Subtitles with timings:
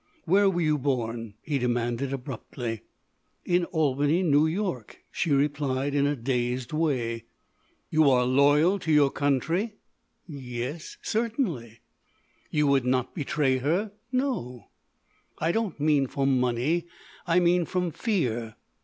[0.25, 2.81] "Where were you born?" he demanded abruptly.
[3.45, 7.25] "In Albany, New York," she replied in a dazed way.
[7.91, 9.75] "You are loyal to your country?"
[10.25, 11.81] "Yes—certainly."
[12.49, 14.69] "You would not betray her?" "No."
[15.37, 16.87] "I don't mean for money;
[17.27, 18.55] I mean from fear."